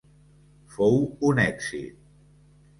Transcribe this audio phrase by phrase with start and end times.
[0.77, 0.97] Fou
[1.33, 2.05] un èxit.